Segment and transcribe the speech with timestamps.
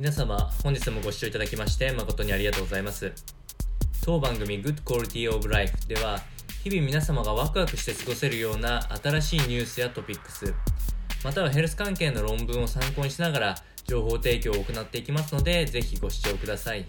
[0.00, 3.12] 皆様本日もご視聴いただきまして誠にありがとうございます。
[4.02, 6.20] 当番組 Good Quality of Life では
[6.64, 10.54] 日々皆様がワクワクして過ごせるような新しいニュースやトピックス
[11.22, 13.54] またはヘルス関係の論文を参考にしながら
[13.84, 16.86] 情報提供を行っていきますのでぜひご視聴ください。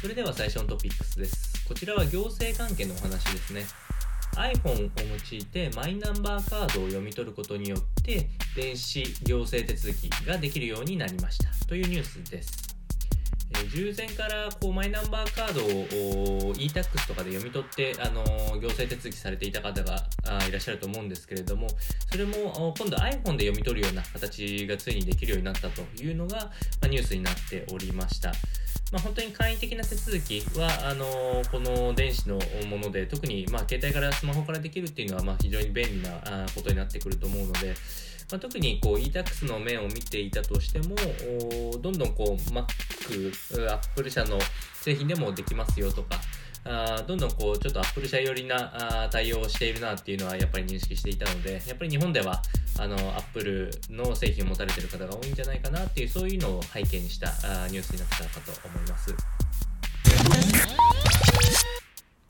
[0.00, 1.62] それでは最初のトピックスです。
[1.68, 3.66] こちらは行政関係のお話ですね。
[4.36, 4.90] iPhone を
[5.32, 12.65] 用いてマイナンバーカードを読み取ることによって電子行政手続きができるようになりましたというニュースです。
[13.54, 18.24] え、従前からこうマイナンバーカードを e-tax とかで読み取って、あの、
[18.58, 20.06] 行政手続きされていた方が
[20.48, 21.68] いらっしゃると思うんですけれども、
[22.10, 26.50] それも今度 iPhone で読み取るような形がついにできるようになったというのが、ま
[26.84, 28.32] あ、ニュースになっておりました。
[28.92, 32.38] まあ、本当に簡易的な手続きはあのこの電子の
[32.68, 37.74] もので特にまあ携帯からスマホからできるっていうのはまあ非常に便利なことになってくると思うので、
[38.30, 40.96] まあ、特にこう e-tax の面を見ていたとしても
[41.80, 42.66] どんどんこう Mac、
[43.72, 44.38] Apple 社の
[44.80, 46.20] 製品でもできますよとか
[46.64, 52.42] あどんどんこうちょっとアップル社寄りなあ対応をしているなっていうのはやっぱり認識していたのでやっぱり日本では
[52.78, 59.14] あのアップルの製品を持たれている方が多いんじゃないかなっていうそういうのを背景にしたあニュースになったかと思います。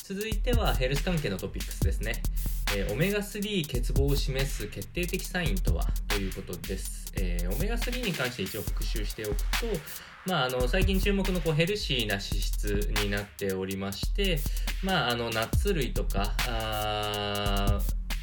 [0.04, 2.22] 続いてはヘルス関係のトピックスですね、
[2.74, 5.84] えー、オメガ3欠乏を示す決定的サインとは？
[6.08, 9.44] ということです、えー、オメガ3に関して一応復習しておくと
[10.26, 14.40] まあ、あの最近注目のこうヘルシーな脂質になっておりまして、
[14.82, 17.78] まあ、あのナッツ類とかあ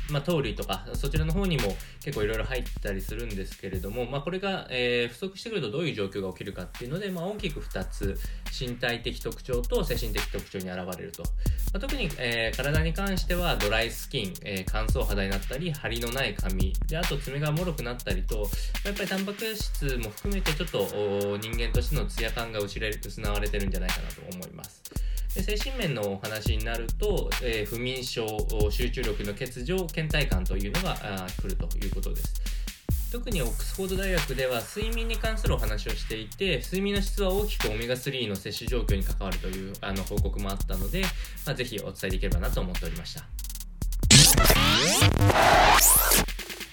[0.10, 8.20] まあ、糖類とか、そちらの方にも結構いろいろ入ったりするんですけれども、まあ、これが、えー、不足してくるとどういう状況が起きるかっていうので、まあ、大きく2つ、
[8.60, 11.24] 身体的特徴と精神的特徴に現れると。
[11.24, 11.30] ま
[11.76, 18.50] あ、特に、えー、体に関してはドライスキン、えー、乾燥肌になったり、張りのない髪、で、あと爪がもろくなったりと、
[18.86, 22.82] やっぱりタンパク質も含めてちょっと人間としてのツヤ感が失
[23.32, 24.84] われてるんじゃないかなと思います。
[25.36, 28.28] で精神面のお話になると、えー、不眠症、
[28.70, 30.96] 集中力の欠如、倦怠感というのが
[31.42, 32.64] 来るということです。
[33.14, 41.04] 特にオックスフォード大学では睡眠に関するお話をしていて睡眠の質は大きくオメガ3の摂取状況に関わるというあの報告もあったので、
[41.46, 43.22] まあ、ぜひお伝えできればなと思っておりました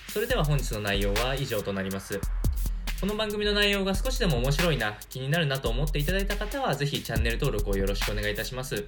[0.08, 2.18] それでは本日の内容は以上となります
[3.00, 8.84] この番組の内容が少しでも面白いな、気になるなと思っていただいた方は、ぜひチャンネル登録をよろしくお願いいたします。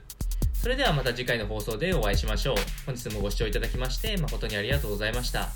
[0.52, 2.56] それではまた次回の放送でお会いしましょう。
[2.84, 5.48] 本日もご視聴いただきまして誠にありがとうございました。